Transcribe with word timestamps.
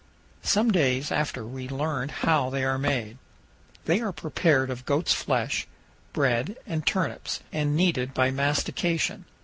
Some 0.41 0.71
days 0.71 1.11
after 1.11 1.45
we 1.45 1.69
learned 1.69 2.09
how 2.25 2.49
they 2.49 2.63
are 2.63 2.79
made; 2.79 3.19
they 3.85 3.99
are 4.01 4.11
prepared 4.11 4.71
of 4.71 4.87
goat's 4.87 5.13
flesh, 5.13 5.67
bread, 6.11 6.57
and 6.65 6.87
turnips, 6.87 7.41
and 7.53 7.75
kneaded 7.77 8.11
by 8.11 8.31
mastication. 8.31 9.25